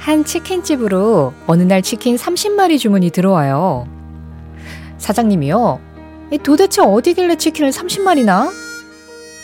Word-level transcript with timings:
한 0.00 0.24
치킨집으로 0.24 1.34
어느 1.46 1.62
날 1.62 1.82
치킨 1.82 2.16
30마리 2.16 2.78
주문이 2.78 3.10
들어와요. 3.10 3.86
사장님이요. 4.96 5.78
도대체 6.42 6.80
어디길래 6.80 7.36
치킨을 7.36 7.70
30마리나? 7.70 8.50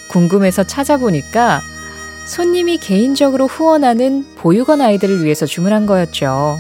궁금해서 0.09 0.65
찾아보니까 0.65 1.61
손님이 2.27 2.79
개인적으로 2.79 3.47
후원하는 3.47 4.25
보육원 4.39 4.81
아이들을 4.81 5.23
위해서 5.23 5.45
주문한 5.45 5.85
거였죠. 5.85 6.57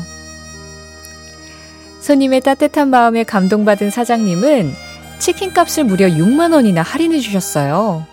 손님의 2.00 2.42
따뜻한 2.42 2.90
마음에 2.90 3.24
감동받은 3.24 3.90
사장님은 3.90 4.74
치킨 5.18 5.54
값을 5.54 5.84
무려 5.84 6.06
6만 6.06 6.52
원이나 6.52 6.82
할인해 6.82 7.18
주셨어요. 7.20 8.04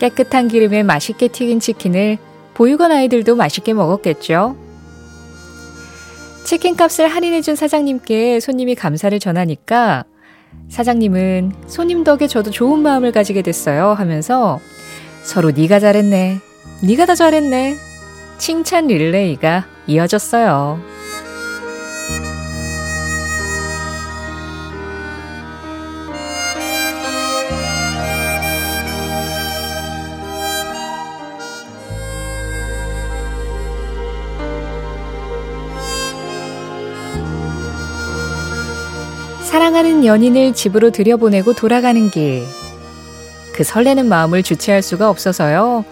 깨끗한 0.00 0.48
기름에 0.48 0.82
맛있게 0.82 1.28
튀긴 1.28 1.60
치킨을 1.60 2.18
보육원 2.54 2.92
아이들도 2.92 3.36
맛있게 3.36 3.72
먹었겠죠. 3.72 4.56
치킨 6.44 6.76
값을 6.76 7.08
할인해준 7.08 7.56
사장님께 7.56 8.40
손님이 8.40 8.74
감사를 8.74 9.18
전하니까 9.18 10.04
사장님은 10.68 11.52
손님 11.66 12.04
덕에 12.04 12.26
저도 12.26 12.50
좋은 12.50 12.80
마음을 12.80 13.12
가지게 13.12 13.42
됐어요 13.42 13.90
하면서 13.92 14.60
서로 15.22 15.50
네가 15.50 15.80
잘했네, 15.80 16.40
네가 16.82 17.06
더 17.06 17.14
잘했네 17.14 17.76
칭찬 18.38 18.88
릴레이가 18.88 19.66
이어졌어요. 19.86 20.91
사랑하는 39.52 40.06
연인을 40.06 40.54
집으로 40.54 40.88
들여보내고 40.88 41.52
돌아가는 41.52 42.10
길. 42.10 42.42
그 43.52 43.64
설레는 43.64 44.08
마음을 44.08 44.42
주체할 44.42 44.80
수가 44.80 45.10
없어서요. 45.10 45.84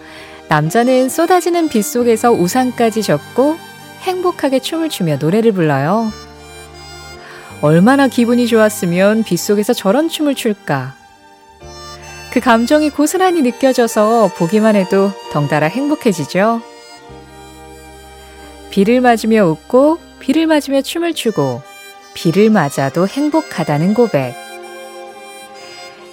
남자는 0.49 1.09
쏟아지는 1.09 1.69
빗 1.69 1.83
속에서 1.83 2.31
우산까지 2.31 3.03
접고 3.03 3.57
행복하게 4.01 4.61
춤을 4.61 4.89
추며 4.89 5.17
노래를 5.17 5.51
불러요. 5.51 6.11
얼마나 7.61 8.07
기분이 8.07 8.47
좋았으면 8.47 9.25
빗 9.25 9.37
속에서 9.37 9.73
저런 9.73 10.09
춤을 10.09 10.33
출까. 10.33 10.95
그 12.33 12.39
감정이 12.39 12.89
고스란히 12.89 13.43
느껴져서 13.43 14.31
보기만 14.37 14.75
해도 14.75 15.11
덩달아 15.33 15.67
행복해지죠. 15.67 16.63
비를 18.71 19.01
맞으며 19.01 19.45
웃고 19.45 19.99
비를 20.19 20.47
맞으며 20.47 20.81
춤을 20.81 21.13
추고 21.13 21.61
비를 22.13 22.49
맞아도 22.49 23.07
행복하다는 23.07 23.93
고백. 23.93 24.35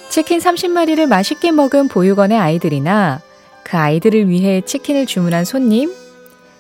치킨 0.09 0.39
30마리를 0.39 1.07
맛있게 1.07 1.53
먹은 1.53 1.89
보육원의 1.89 2.39
아이들이나 2.39 3.21
그 3.63 3.77
아이들을 3.77 4.29
위해 4.29 4.63
치킨을 4.63 5.07
주문한 5.07 5.45
손님, 5.45 5.93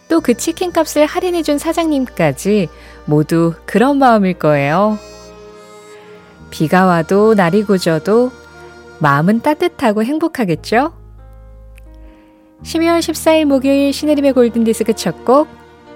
또 0.08 0.20
그 0.20 0.34
치킨 0.34 0.72
값을 0.72 1.06
할인해준 1.06 1.58
사장님까지 1.58 2.68
모두 3.04 3.54
그런 3.66 3.98
마음일 3.98 4.34
거예요. 4.34 4.98
비가 6.50 6.86
와도 6.86 7.34
날이 7.34 7.62
굳어도 7.62 8.32
마음은 9.00 9.40
따뜻하고 9.40 10.02
행복하겠죠? 10.02 10.94
12월 12.64 12.98
14일 12.98 13.44
목요일 13.44 13.92
신혜림의 13.92 14.32
골든디스크 14.32 14.94
첫 14.94 15.24
곡, 15.24 15.46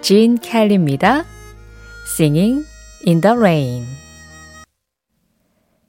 진 0.02 0.38
캘리입니다. 0.38 1.24
Singing 2.06 2.66
In 3.04 3.20
the 3.20 3.36
Rain 3.36 3.84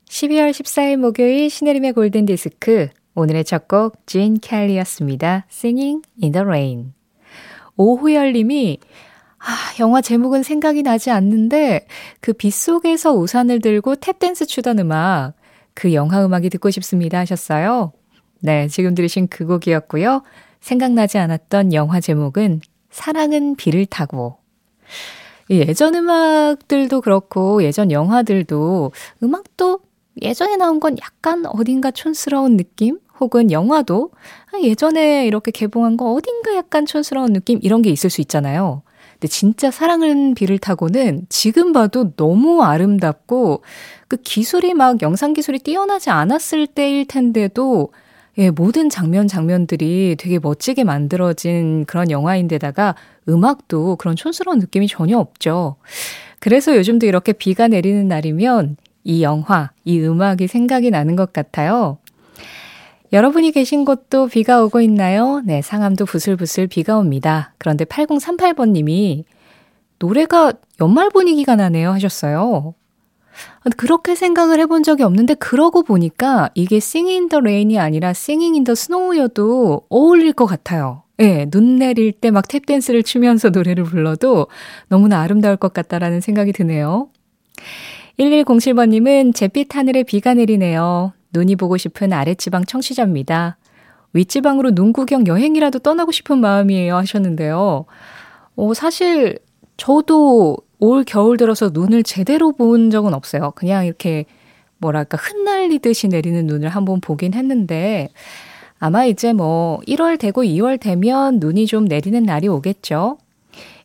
12월 0.06 0.50
14일 0.50 0.97
목요일 0.97 1.47
신혜림의 1.47 1.94
골든디스크 1.94 2.90
오늘의 3.13 3.44
첫 3.44 3.68
곡진 3.68 4.40
캘리였습니다. 4.40 5.46
Singing 5.51 6.01
in 6.24 6.31
the 6.31 6.44
Rain 6.44 6.94
오호열님이 7.78 8.79
아, 9.38 9.46
영화 9.79 10.01
제목은 10.01 10.41
생각이 10.41 10.81
나지 10.81 11.12
않는데 11.12 11.85
그 12.19 12.34
빗속에서 12.34 13.13
우산을 13.13 13.62
들고 13.62 13.95
탭댄스 13.97 14.47
추던 14.47 14.80
음악 14.80 15.34
그 15.75 15.94
영화 15.94 16.25
음악이 16.25 16.50
듣고 16.50 16.72
싶습니다 16.72 17.19
하셨어요. 17.19 17.94
네, 18.41 18.68
지금 18.69 18.95
들으신 18.95 19.28
그 19.28 19.45
곡이었고요. 19.45 20.24
생각나지 20.62 21.19
않았던 21.19 21.74
영화 21.74 22.00
제목은 22.00 22.62
사랑은 22.90 23.56
비를 23.56 23.85
타고 23.85 24.40
예전 25.49 25.95
음악들도 25.95 27.01
그렇고 27.01 27.63
예전 27.63 27.91
영화들도 27.91 28.91
음악도 29.23 29.79
예전에 30.21 30.57
나온 30.57 30.79
건 30.79 30.97
약간 31.01 31.45
어딘가 31.45 31.91
촌스러운 31.91 32.57
느낌? 32.57 32.99
혹은 33.19 33.51
영화도 33.51 34.11
예전에 34.63 35.25
이렇게 35.27 35.51
개봉한 35.51 35.97
거 35.97 36.13
어딘가 36.13 36.55
약간 36.55 36.85
촌스러운 36.85 37.33
느낌? 37.33 37.59
이런 37.61 37.81
게 37.81 37.89
있을 37.89 38.09
수 38.09 38.21
있잖아요. 38.21 38.81
근데 39.13 39.27
진짜 39.27 39.71
사랑은 39.71 40.33
비를 40.33 40.59
타고는 40.59 41.27
지금 41.29 41.71
봐도 41.71 42.11
너무 42.15 42.61
아름답고 42.63 43.63
그 44.07 44.17
기술이 44.17 44.73
막 44.73 45.01
영상 45.01 45.33
기술이 45.33 45.59
뛰어나지 45.59 46.09
않았을 46.09 46.67
때일 46.67 47.07
텐데도 47.07 47.91
예, 48.38 48.49
모든 48.49 48.89
장면 48.89 49.27
장면들이 49.27 50.16
되게 50.17 50.39
멋지게 50.39 50.83
만들어진 50.83 51.85
그런 51.85 52.09
영화인데다가 52.09 52.95
음악도 53.29 53.95
그런 53.97 54.16
촌스러운 54.16 54.59
느낌이 54.59 54.88
전혀 54.88 55.19
없죠. 55.19 55.75
그래서 56.39 56.75
요즘도 56.75 57.05
이렇게 57.05 57.31
비가 57.31 57.67
내리는 57.67 58.07
날이면 58.07 58.77
이 59.03 59.21
영화, 59.21 59.71
이 59.85 59.99
음악이 59.99 60.47
생각이 60.47 60.89
나는 60.89 61.16
것 61.16 61.31
같아요. 61.31 61.99
여러분이 63.11 63.51
계신 63.51 63.85
곳도 63.85 64.27
비가 64.27 64.63
오고 64.63 64.81
있나요? 64.81 65.41
네, 65.45 65.61
상암도 65.61 66.05
부슬부슬 66.05 66.65
비가 66.65 66.97
옵니다. 66.97 67.53
그런데 67.59 67.85
8038번님이 67.85 69.25
노래가 70.00 70.53
연말 70.81 71.11
분위기가 71.11 71.55
나네요 71.55 71.91
하셨어요. 71.91 72.73
그렇게 73.77 74.16
생각을 74.16 74.59
해본 74.59 74.83
적이 74.83 75.03
없는데 75.03 75.35
그러고 75.35 75.83
보니까 75.83 76.49
이게 76.55 76.77
Singing 76.77 77.19
in 77.21 77.29
the 77.29 77.39
Rain이 77.39 77.79
아니라 77.79 78.09
Singing 78.09 78.55
in 78.55 78.63
the 78.63 78.73
Snow여도 78.73 79.83
어울릴 79.89 80.33
것 80.33 80.45
같아요. 80.45 81.03
예, 81.19 81.25
네, 81.25 81.45
눈 81.49 81.77
내릴 81.77 82.11
때 82.11 82.31
막 82.31 82.47
탭댄스를 82.47 83.05
추면서 83.05 83.49
노래를 83.49 83.83
불러도 83.83 84.47
너무나 84.89 85.21
아름다울 85.21 85.57
것 85.57 85.73
같다라는 85.73 86.21
생각이 86.21 86.53
드네요. 86.53 87.09
1107번님은 88.19 89.33
잿빛 89.35 89.75
하늘에 89.75 90.03
비가 90.03 90.33
내리네요. 90.33 91.13
눈이 91.33 91.55
보고 91.55 91.77
싶은 91.77 92.13
아랫지방 92.13 92.65
청취자입니다. 92.65 93.57
윗지방으로 94.13 94.75
눈 94.75 94.94
구경 94.94 95.25
여행이라도 95.25 95.79
떠나고 95.79 96.11
싶은 96.11 96.39
마음이에요 96.39 96.95
하셨는데요. 96.97 97.85
어, 98.55 98.73
사실 98.73 99.39
저도 99.77 100.57
올 100.83 101.05
겨울 101.05 101.38
들어서 101.38 101.69
눈을 101.73 102.03
제대로 102.03 102.51
본 102.51 102.89
적은 102.89 103.13
없어요. 103.13 103.51
그냥 103.56 103.85
이렇게 103.85 104.25
뭐랄까 104.80 105.18
흩날리듯이 105.18 106.09
내리는 106.09 106.45
눈을 106.45 106.68
한번 106.68 107.00
보긴 107.00 107.33
했는데 107.33 108.09
아마 108.80 109.06
이제 109.06 109.31
뭐 109.31 109.80
1월 109.88 110.19
되고 110.19 110.44
2월 110.44 110.77
되면 110.77 111.39
눈이 111.39 111.68
좀 111.68 111.85
내리는 111.85 112.21
날이 112.24 112.50
오겠죠. 112.50 113.18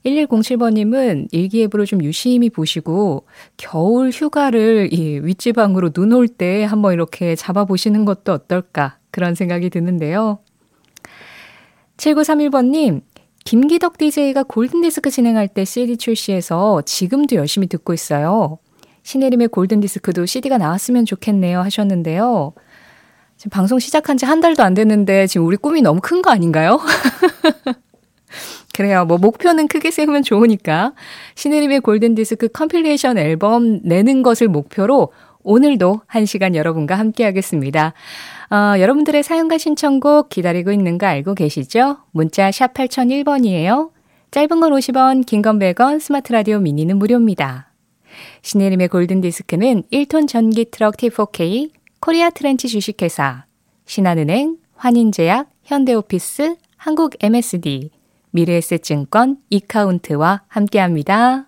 1107번님은 0.05 1.29
일기예보를 1.31 1.87
좀 1.87 2.03
유심히 2.03 2.51
보시고 2.51 3.27
겨울 3.57 4.11
휴가를 4.11 4.89
이 4.93 5.21
윗지방으로 5.23 5.91
눈 5.91 6.13
올 6.13 6.27
때 6.27 6.65
한번 6.65 6.95
이렇게 6.95 7.37
잡아보시는 7.37 8.07
것도 8.07 8.33
어떨까 8.33 8.97
그런 9.13 9.37
생각이 9.37 9.71
드는데요. 9.71 10.39
7931번님, 11.99 13.03
김기덕 13.53 13.97
DJ가 13.97 14.43
골든디스크 14.43 15.11
진행할 15.11 15.49
때 15.49 15.65
CD 15.65 15.97
출시해서 15.97 16.83
지금도 16.85 17.35
열심히 17.37 17.67
듣고 17.67 17.95
있어요. 17.95 18.59
신혜림의 19.05 19.49
골든디스크도 19.49 20.27
CD가 20.27 20.59
나왔으면 20.59 21.07
좋겠네요 21.07 21.61
하셨는데요. 21.63 22.53
지금 23.39 23.49
방송 23.51 23.79
시작한 23.79 24.19
지 24.19 24.27
한 24.27 24.43
달도 24.43 24.63
안 24.63 24.75
됐는데 24.75 25.27
지금 25.29 25.47
우리 25.47 25.57
꿈이 25.57 25.81
너무 25.81 26.03
큰 26.03 26.21
거 26.21 26.31
아닌가요? 26.31 26.79
그래요. 28.77 29.07
뭐 29.07 29.17
목표는 29.17 29.67
크게 29.67 29.93
세우면 29.93 30.25
좋으니까 30.25 30.93
신혜림의 31.35 31.81
골든디스크 31.81 32.49
컴필레이션 32.49 33.17
앨범 33.17 33.81
내는 33.83 34.23
것을 34.23 34.49
목표로 34.49 35.11
오늘도 35.45 36.03
한 36.07 36.27
시간 36.27 36.55
여러분과 36.55 36.97
함께 36.97 37.25
하겠습니다. 37.25 37.95
어, 38.51 38.79
여러분들의 38.79 39.23
사연과 39.23 39.59
신청곡 39.59 40.29
기다리고 40.29 40.73
있는 40.73 40.99
거 40.99 41.07
알고 41.07 41.35
계시죠? 41.35 41.99
문자 42.11 42.51
샵 42.51 42.75
8001번이에요. 42.75 43.91
짧은 44.31 44.61
건 44.61 44.73
50원, 44.73 45.25
긴 45.25 45.43
건 45.43 45.59
100원, 45.59 46.01
스마트 46.01 46.33
라디오 46.33 46.59
미니는 46.59 46.99
무료입니다. 46.99 47.73
신혜림의 48.43 48.89
골든디스크는 48.89 49.85
1톤 49.93 50.29
전기 50.29 50.65
트럭 50.71 50.97
T4K, 50.97 51.71
코리아 52.01 52.31
트렌치 52.31 52.69
주식회사, 52.69 53.45
신한은행, 53.87 54.57
환인제약, 54.77 55.49
현대오피스, 55.65 56.57
한국 56.77 57.15
MSD, 57.21 57.91
미래에셋증권 58.31 59.39
이카운트와 59.51 60.43
함께합니다. 60.49 61.48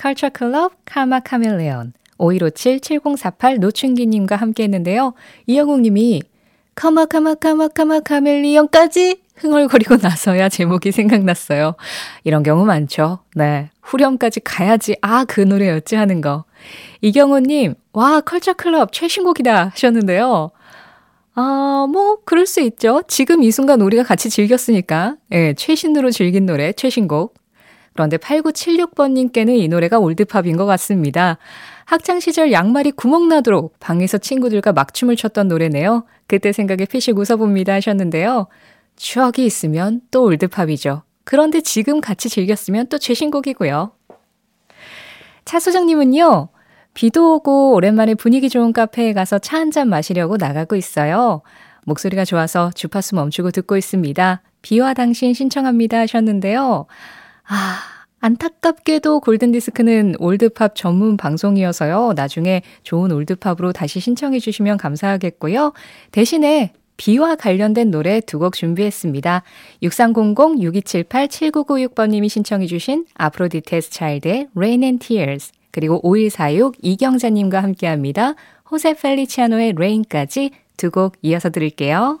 컬처 0.00 0.30
클럽 0.30 0.72
Karma 0.86 1.20
Chameleon 1.20 1.92
5157-7048 2.16 3.58
노춘기님과 3.58 4.36
함께 4.36 4.62
했는데요. 4.62 5.12
이영웅님이 5.46 6.22
Karma 6.74 7.04
Karma 7.04 7.34
Karma 7.34 7.68
Karma 7.68 8.00
Chameleon까지 8.00 9.20
흥얼거리고 9.36 9.96
나서야 9.96 10.48
제목이 10.48 10.90
생각났어요. 10.92 11.74
이런 12.24 12.42
경우 12.42 12.64
많죠. 12.64 13.18
네. 13.34 13.70
후렴까지 13.82 14.40
가야지, 14.40 14.96
아, 15.02 15.24
그 15.24 15.40
노래였지 15.42 15.96
하는 15.96 16.22
거. 16.22 16.44
이경호님, 17.02 17.74
와, 17.92 18.20
컬처 18.20 18.54
클럽 18.54 18.92
최신곡이다 18.92 19.68
하셨는데요. 19.68 20.50
아, 21.34 21.86
뭐, 21.90 22.18
그럴 22.24 22.46
수 22.46 22.60
있죠. 22.60 23.02
지금 23.08 23.42
이 23.42 23.50
순간 23.50 23.80
우리가 23.80 24.02
같이 24.02 24.30
즐겼으니까. 24.30 25.16
예, 25.32 25.54
최신으로 25.54 26.10
즐긴 26.10 26.46
노래, 26.46 26.72
최신곡. 26.72 27.39
그런데 27.94 28.16
8976번님께는 28.16 29.56
이 29.58 29.68
노래가 29.68 29.98
올드팝인 29.98 30.56
것 30.56 30.66
같습니다. 30.66 31.38
학창시절 31.86 32.52
양말이 32.52 32.92
구멍 32.92 33.28
나도록 33.28 33.74
방에서 33.80 34.18
친구들과 34.18 34.72
막춤을 34.72 35.16
췄던 35.16 35.48
노래네요. 35.48 36.04
그때 36.26 36.52
생각에 36.52 36.84
피식 36.86 37.18
웃어봅니다 37.18 37.74
하셨는데요. 37.74 38.46
추억이 38.96 39.44
있으면 39.44 40.00
또 40.10 40.24
올드팝이죠. 40.24 41.02
그런데 41.24 41.60
지금 41.60 42.00
같이 42.00 42.28
즐겼으면 42.28 42.86
또 42.88 42.98
최신곡이고요. 42.98 43.92
차 45.44 45.58
소장님은요, 45.58 46.48
비도 46.94 47.36
오고 47.36 47.74
오랜만에 47.74 48.14
분위기 48.14 48.48
좋은 48.48 48.72
카페에 48.72 49.12
가서 49.12 49.38
차 49.38 49.56
한 49.58 49.70
잔 49.70 49.88
마시려고 49.88 50.36
나가고 50.36 50.76
있어요. 50.76 51.42
목소리가 51.86 52.24
좋아서 52.24 52.70
주파수 52.74 53.14
멈추고 53.16 53.50
듣고 53.52 53.76
있습니다. 53.76 54.42
비와 54.62 54.94
당신 54.94 55.32
신청합니다 55.34 55.98
하셨는데요. 56.00 56.86
아, 57.52 57.80
안타깝게도 58.20 59.18
골든디스크는 59.20 60.14
올드팝 60.20 60.76
전문 60.76 61.16
방송이어서요. 61.16 62.12
나중에 62.14 62.62
좋은 62.84 63.10
올드팝으로 63.10 63.72
다시 63.72 63.98
신청해 63.98 64.38
주시면 64.38 64.76
감사하겠고요. 64.76 65.72
대신에 66.12 66.72
비와 66.96 67.34
관련된 67.34 67.90
노래 67.90 68.20
두 68.20 68.38
곡 68.38 68.54
준비했습니다. 68.54 69.42
6300-6278-7996번님이 69.82 72.28
신청해 72.28 72.66
주신 72.66 73.04
아프로디테스 73.14 73.90
차일드의 73.90 74.46
Rain 74.54 74.82
and 74.84 75.04
Tears 75.06 75.50
그리고 75.72 75.98
5146 76.06 76.76
이경자님과 76.82 77.60
함께합니다. 77.62 78.34
호세 78.70 78.94
펠리치아노의 78.94 79.72
Rain까지 79.76 80.50
두 80.76 80.90
곡 80.90 81.16
이어서 81.22 81.50
들을게요. 81.50 82.20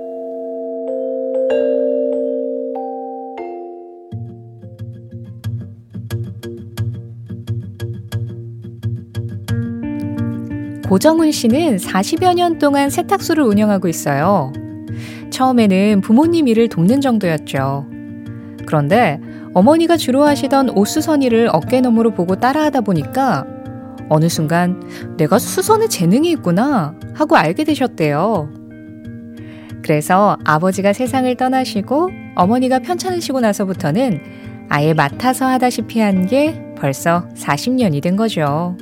고정훈 10.91 11.31
씨는 11.31 11.77
40여 11.77 12.33
년 12.33 12.59
동안 12.59 12.89
세탁소를 12.89 13.45
운영하고 13.45 13.87
있어요. 13.87 14.51
처음에는 15.29 16.01
부모님 16.01 16.49
일을 16.49 16.67
돕는 16.67 16.99
정도였죠. 16.99 17.85
그런데 18.65 19.17
어머니가 19.53 19.95
주로 19.95 20.25
하시던 20.25 20.71
옷 20.71 20.83
수선일을 20.83 21.47
어깨너머로 21.53 22.11
보고 22.11 22.35
따라하다 22.35 22.81
보니까 22.81 23.45
어느 24.09 24.27
순간 24.27 24.83
내가 25.15 25.39
수선에 25.39 25.87
재능이 25.87 26.29
있구나 26.31 26.93
하고 27.13 27.37
알게 27.37 27.63
되셨대요. 27.63 28.49
그래서 29.83 30.37
아버지가 30.43 30.91
세상을 30.91 31.33
떠나시고 31.37 32.09
어머니가 32.35 32.79
편찮으시고 32.79 33.39
나서부터는 33.39 34.19
아예 34.67 34.93
맡아서 34.93 35.45
하다시피 35.45 36.01
한 36.01 36.25
게 36.27 36.61
벌써 36.75 37.29
40년이 37.37 38.01
된 38.01 38.17
거죠. 38.17 38.75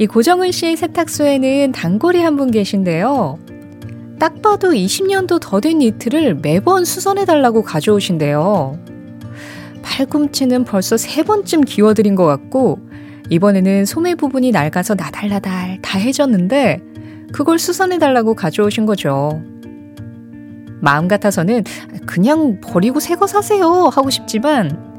이 0.00 0.06
고정은 0.06 0.50
씨의 0.50 0.76
세탁소에는 0.78 1.72
단골이 1.72 2.22
한 2.22 2.36
분 2.36 2.50
계신데요. 2.50 3.38
딱 4.18 4.40
봐도 4.40 4.70
20년도 4.70 5.40
더 5.40 5.60
된 5.60 5.78
니트를 5.78 6.36
매번 6.36 6.86
수선해달라고 6.86 7.62
가져오신대요. 7.62 8.78
팔꿈치는 9.82 10.64
벌써 10.64 10.96
세 10.96 11.22
번쯤 11.22 11.62
기워드린 11.62 12.14
것 12.14 12.24
같고, 12.24 12.78
이번에는 13.28 13.84
소매 13.84 14.14
부분이 14.14 14.52
낡아서 14.52 14.94
나달나달 14.94 15.80
다 15.82 15.98
해졌는데, 15.98 16.80
그걸 17.32 17.58
수선해달라고 17.58 18.34
가져오신 18.34 18.86
거죠. 18.86 19.42
마음 20.80 21.08
같아서는 21.08 21.64
그냥 22.06 22.58
버리고 22.62 23.00
새 23.00 23.16
거 23.16 23.26
사세요 23.26 23.90
하고 23.92 24.08
싶지만, 24.08 24.89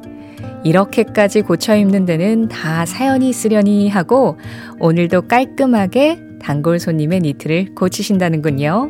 이렇게까지 0.63 1.41
고쳐 1.41 1.75
입는 1.75 2.06
데는 2.06 2.48
다 2.48 2.86
사연이 2.86 3.30
있으려니 3.30 3.89
하고 3.89 4.38
오늘도 4.80 5.24
깔끔하게 5.24 6.20
단골 6.41 6.80
손님의 6.80 7.22
니트를 7.22 7.75
고치신다는군요. 7.75 8.89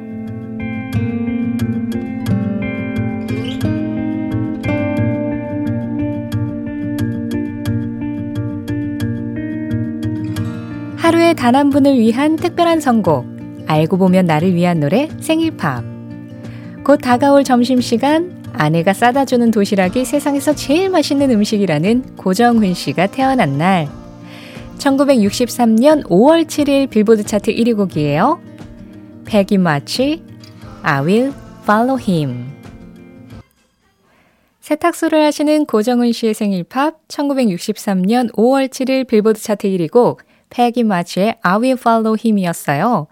하루에 10.97 11.33
단 11.33 11.55
한 11.55 11.69
분을 11.69 11.97
위한 11.97 12.35
특별한 12.35 12.79
선곡. 12.79 13.25
알고 13.67 13.97
보면 13.97 14.25
나를 14.25 14.53
위한 14.53 14.79
노래 14.79 15.09
생일팝. 15.19 15.83
곧 16.83 16.97
다가올 16.97 17.43
점심시간 17.43 18.40
아내가 18.61 18.93
싸다 18.93 19.25
주는 19.25 19.49
도시락이 19.49 20.05
세상에서 20.05 20.53
제일 20.53 20.91
맛있는 20.91 21.31
음식이라는 21.31 22.15
고정훈 22.15 22.75
씨가 22.75 23.07
태어난 23.07 23.57
날. 23.57 23.89
1963년 24.77 26.03
5월 26.03 26.45
7일 26.45 26.87
빌보드 26.91 27.23
차트 27.23 27.55
1위 27.55 27.75
곡이에요. 27.75 28.39
패기 29.25 29.57
마치 29.57 30.23
I 30.83 31.01
will 31.03 31.33
follow 31.63 31.99
him. 31.99 32.51
세탁소를 34.59 35.25
하시는 35.25 35.65
고정훈 35.65 36.11
씨의 36.11 36.35
생일 36.35 36.63
팝 36.63 36.99
1963년 37.07 38.31
5월 38.33 38.67
7일 38.67 39.07
빌보드 39.07 39.41
차트 39.41 39.67
1위 39.69 39.89
곡 39.89 40.21
페기 40.51 40.83
마치의 40.83 41.37
I 41.41 41.55
will 41.55 41.79
follow 41.79 42.15
him이었어요. 42.23 43.07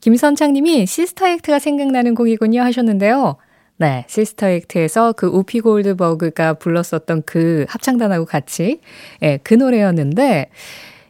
김선창 0.00 0.52
님이 0.52 0.86
시스터 0.86 1.26
액트가 1.26 1.58
생각나는 1.58 2.14
곡이군요 2.14 2.62
하셨는데요. 2.62 3.38
네, 3.76 4.04
시스터 4.08 4.48
액트에서 4.48 5.12
그 5.12 5.26
우피 5.26 5.60
골드버그가 5.60 6.54
불렀었던 6.54 7.22
그 7.26 7.66
합창단하고 7.68 8.24
같이 8.24 8.80
예, 9.22 9.38
그 9.42 9.54
노래였는데 9.54 10.50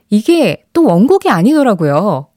이게 0.08 0.64
또 0.72 0.84
원곡이 0.84 1.28
아니더라고요. 1.28 2.28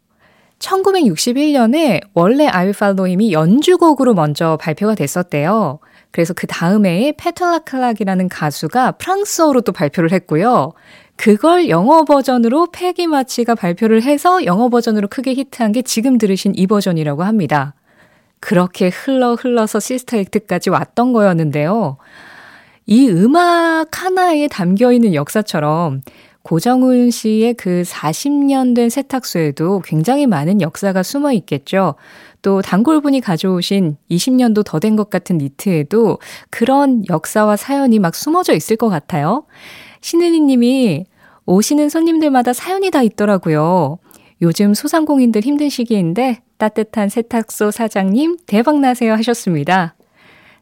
1961년에 0.59 2.01
원래 2.13 2.47
I 2.47 2.63
Will 2.63 2.69
Follow 2.75 3.07
Him이 3.07 3.31
연주곡으로 3.31 4.13
먼저 4.15 4.57
발표가 4.57 4.95
됐었대요. 4.95 5.79
그래서 6.11 6.33
그 6.33 6.47
다음에 6.47 7.13
페툴라 7.17 7.59
클락이라는 7.59 8.27
가수가 8.27 8.93
프랑스어로 8.93 9.61
또 9.61 9.71
발표를 9.71 10.11
했고요. 10.11 10.73
그걸 11.15 11.69
영어 11.69 12.03
버전으로 12.05 12.67
페기 12.71 13.07
마치가 13.07 13.55
발표를 13.55 14.03
해서 14.03 14.43
영어 14.45 14.69
버전으로 14.69 15.07
크게 15.07 15.33
히트한 15.33 15.71
게 15.71 15.81
지금 15.83 16.17
들으신 16.17 16.53
이 16.55 16.67
버전이라고 16.67 17.23
합니다. 17.23 17.75
그렇게 18.39 18.89
흘러 18.89 19.35
흘러서 19.35 19.79
시스터 19.79 20.17
액트까지 20.17 20.69
왔던 20.69 21.13
거였는데요. 21.13 21.97
이 22.85 23.09
음악 23.09 23.87
하나에 24.03 24.47
담겨 24.47 24.91
있는 24.93 25.13
역사처럼 25.13 26.01
고정훈 26.43 27.11
씨의 27.11 27.55
그 27.55 27.83
40년 27.85 28.73
된 28.73 28.89
세탁소에도 28.89 29.81
굉장히 29.83 30.27
많은 30.27 30.61
역사가 30.61 31.03
숨어 31.03 31.33
있겠죠. 31.33 31.95
또 32.41 32.61
단골분이 32.61 33.19
가져오신 33.19 33.97
20년도 34.09 34.63
더 34.63 34.79
된 34.79 34.95
것 34.95 35.09
같은 35.09 35.39
니트에도 35.39 36.19
그런 36.49 37.03
역사와 37.09 37.57
사연이 37.57 37.99
막 37.99 38.15
숨어져 38.15 38.53
있을 38.53 38.77
것 38.77 38.87
같아요. 38.87 39.45
신은희 39.99 40.39
님이 40.39 41.05
오시는 41.45 41.89
손님들마다 41.89 42.53
사연이 42.53 42.91
다 42.91 43.01
있더라고요. 43.01 43.99
요즘 44.41 44.73
소상공인들 44.73 45.41
힘든 45.41 45.67
시기인데 45.67 46.41
따뜻한 46.57 47.09
세탁소 47.09 47.71
사장님 47.71 48.37
대박나세요 48.45 49.13
하셨습니다. 49.13 49.95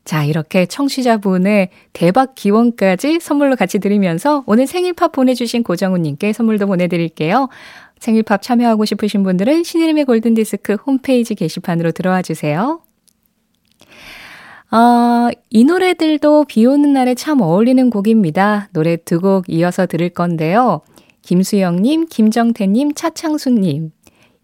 자, 0.03 0.23
이렇게 0.23 0.67
청취자분의 0.67 1.69
대박 1.93 2.35
기원까지 2.35 3.19
선물로 3.19 3.55
같이 3.55 3.79
드리면서 3.79 4.43
오늘 4.45 4.67
생일팝 4.67 5.11
보내주신 5.11 5.63
고정우님께 5.63 6.31
선물도 6.31 6.67
보내드릴게요. 6.67 7.49
생일팝 7.99 8.43
참여하고 8.43 8.85
싶으신 8.85 9.23
분들은 9.23 9.63
신의림의 9.63 10.05
골든디스크 10.05 10.75
홈페이지 10.85 11.33
게시판으로 11.33 11.91
들어와 11.91 12.21
주세요. 12.21 12.81
어, 14.71 15.29
이 15.49 15.63
노래들도 15.63 16.45
비 16.45 16.65
오는 16.65 16.93
날에 16.93 17.15
참 17.15 17.41
어울리는 17.41 17.89
곡입니다. 17.89 18.69
노래 18.73 18.97
두 18.97 19.19
곡 19.19 19.45
이어서 19.49 19.85
들을 19.85 20.09
건데요. 20.09 20.81
김수영님, 21.21 22.07
김정태님, 22.09 22.93
차창수님. 22.93 23.91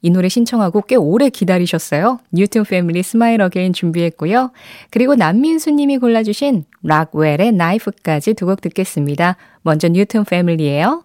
이 0.01 0.09
노래 0.09 0.29
신청하고 0.29 0.81
꽤 0.87 0.95
오래 0.95 1.29
기다리셨어요. 1.29 2.19
뉴튼 2.31 2.63
패밀리 2.63 3.03
Smile 3.03 3.41
Again 3.41 3.73
준비했고요. 3.73 4.51
그리고 4.89 5.15
남민수 5.15 5.71
님이 5.71 5.97
골라주신 5.97 6.65
락웰의 6.83 7.51
Knife까지 7.53 8.33
두 8.33 8.45
곡 8.45 8.61
듣겠습니다. 8.61 9.37
먼저 9.61 9.87
뉴튼 9.87 10.23
패밀리예요. 10.25 11.03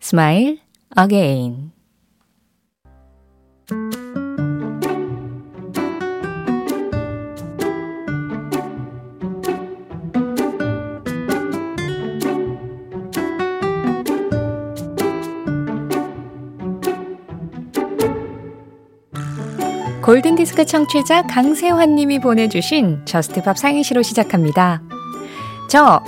Smile 0.00 0.58
Again. 0.96 1.72
골든디스크 20.12 20.66
청취자 20.66 21.22
강세환 21.22 21.94
님이 21.94 22.18
보내주신 22.18 23.00
Just 23.06 23.35
Pop 23.35 23.56
사행시로 23.56 24.02
시작합니다. 24.02 24.82
저, 25.70 26.04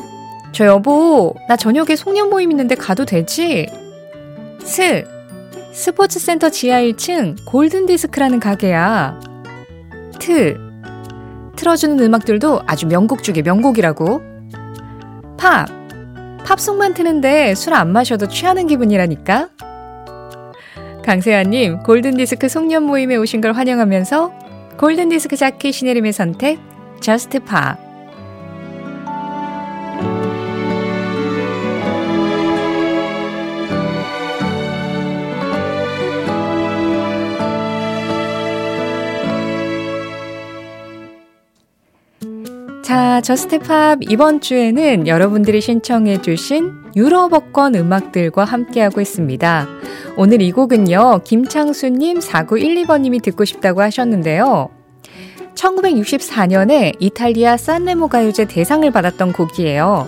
저 0.52 0.66
여보, 0.66 1.34
나 1.48 1.56
저녁에 1.56 1.96
송년 1.96 2.28
모임 2.28 2.50
있는데 2.50 2.74
가도 2.74 3.06
되지? 3.06 3.66
스, 4.62 5.06
스포츠센터 5.72 6.50
지하 6.50 6.82
1층 6.82 7.46
골든디스크라는 7.46 8.40
가게야. 8.40 9.20
트, 10.20 10.58
틀어주는 11.56 11.98
음악들도 11.98 12.60
아주 12.66 12.86
명곡 12.86 13.22
중에 13.22 13.40
명곡이라고. 13.40 14.20
팝, 15.38 15.66
팝송만 16.44 16.92
트는데 16.92 17.54
술 17.54 17.72
안 17.72 17.90
마셔도 17.90 18.28
취하는 18.28 18.66
기분이라니까? 18.66 19.48
강세환 21.04 21.60
님, 21.60 21.82
골든디스크 21.82 22.48
송년 22.48 22.84
모임에 22.84 23.16
오신 23.16 23.42
걸 23.42 23.52
환영하면서 23.52 24.32
골든디스크 24.78 25.36
자키 25.36 25.70
신혜림의 25.70 26.14
선택, 26.14 26.58
Just 27.00 27.40
Pop. 27.40 27.83
자, 42.84 43.22
Just 43.22 43.67
Pop 43.67 44.00
이번 44.10 44.42
주에는 44.42 45.08
여러분들이 45.08 45.62
신청해 45.62 46.20
주신 46.20 46.74
유럽어권 46.94 47.76
음악들과 47.76 48.44
함께하고 48.44 49.00
있습니다. 49.00 49.66
오늘 50.18 50.42
이 50.42 50.52
곡은요, 50.52 51.22
김창수님 51.24 52.18
4912번님이 52.18 53.22
듣고 53.22 53.46
싶다고 53.46 53.80
하셨는데요. 53.80 54.68
1964년에 55.54 56.96
이탈리아 56.98 57.56
산레모 57.56 58.08
가요제 58.08 58.44
대상을 58.48 58.90
받았던 58.90 59.32
곡이에요. 59.32 60.06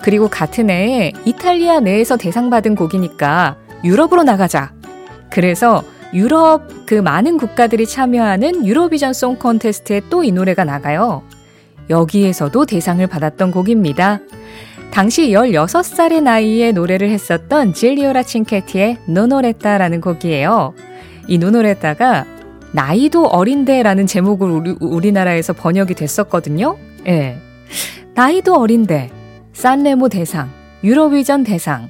그리고 0.00 0.28
같은 0.28 0.70
해에 0.70 1.12
이탈리아 1.26 1.80
내에서 1.80 2.16
대상받은 2.16 2.76
곡이니까 2.76 3.58
유럽으로 3.84 4.22
나가자. 4.22 4.72
그래서 5.30 5.84
유럽 6.14 6.86
그 6.86 6.94
많은 6.94 7.36
국가들이 7.36 7.84
참여하는 7.86 8.64
유로비전 8.64 9.12
송 9.12 9.36
콘테스트에 9.36 10.00
또 10.08 10.24
이 10.24 10.32
노래가 10.32 10.64
나가요. 10.64 11.22
여기에서도 11.90 12.66
대상을 12.66 13.06
받았던 13.06 13.50
곡입니다. 13.50 14.20
당시 14.90 15.30
16살의 15.30 16.22
나이에 16.22 16.72
노래를 16.72 17.10
했었던 17.10 17.74
질리오라 17.74 18.22
칭케티의 18.22 18.98
노노레타라는 19.06 20.00
곡이에요. 20.00 20.74
이 21.28 21.38
노노레타가 21.38 22.24
나이도 22.72 23.26
어린데라는 23.26 24.06
제목으로 24.06 24.56
우리, 24.56 24.76
우리나라에서 24.80 25.52
번역이 25.52 25.94
됐었거든요. 25.94 26.76
예. 27.06 27.36
나이도 28.14 28.54
어린데, 28.54 29.10
산레모 29.52 30.08
대상, 30.08 30.50
유로비전 30.84 31.44
대상. 31.44 31.88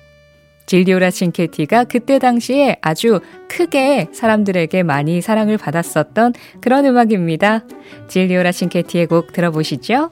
질리오라 0.67 1.11
칭케티가 1.11 1.85
그때 1.85 2.19
당시에 2.19 2.77
아주 2.83 3.21
크게 3.49 4.09
사람들에게 4.13 4.83
많이 4.83 5.21
사랑을 5.21 5.57
받았었던 5.57 6.35
그런 6.61 6.85
음악입니다. 6.85 7.65
질리오라 8.09 8.53
칭케티의 8.53 9.07
곡 9.07 9.33
들어보시죠. 9.33 10.11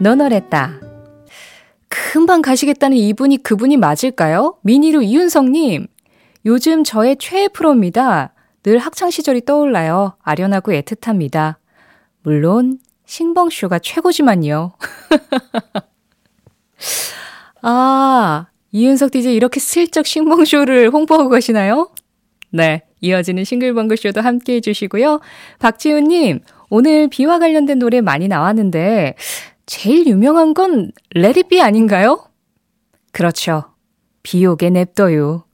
노노레타. 0.00 0.80
금방 1.88 2.42
가시겠다는 2.42 2.96
이분이 2.96 3.42
그분이 3.42 3.76
맞을까요? 3.76 4.56
미니로 4.62 5.02
이윤성님, 5.02 5.86
요즘 6.46 6.82
저의 6.82 7.16
최애 7.18 7.48
프로입니다. 7.48 8.32
늘 8.64 8.78
학창시절이 8.78 9.44
떠올라요. 9.44 10.16
아련하고 10.22 10.72
애틋합니다. 10.72 11.56
물론, 12.22 12.78
싱벙쇼가 13.06 13.78
최고지만요. 13.78 14.72
아, 17.62 18.46
이윤석 18.74 19.12
DJ 19.12 19.36
이렇게 19.36 19.60
슬쩍 19.60 20.04
싱벙쇼를 20.04 20.90
홍보하고 20.90 21.28
가시나요? 21.30 21.90
네. 22.50 22.82
이어지는 23.00 23.44
싱글벙글쇼도 23.44 24.20
함께 24.20 24.54
해주시고요. 24.54 25.20
박지훈님, 25.60 26.40
오늘 26.70 27.06
비와 27.08 27.38
관련된 27.38 27.78
노래 27.78 28.00
많이 28.00 28.26
나왔는데, 28.26 29.14
제일 29.66 30.06
유명한 30.08 30.54
건 30.54 30.90
Let 31.14 31.34
It 31.34 31.47
Be 31.47 31.60
아닌가요? 31.62 32.26
그렇죠. 33.12 33.62
비 34.24 34.42
오게 34.42 34.70
냅둬요. 34.72 35.44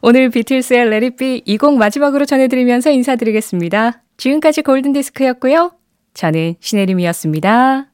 오늘 0.00 0.30
비틀스의 0.30 0.88
Let 0.88 1.11
It 1.11 1.27
Be 1.27 1.42
이 1.44 1.58
곡 1.58 1.76
마지막으로 1.76 2.24
전해드리면서 2.24 2.90
인사드리겠습니다. 2.90 4.02
지금까지 4.16 4.62
골든디스크였고요. 4.62 5.72
저는 6.14 6.54
신혜림이었습니다. 6.60 7.90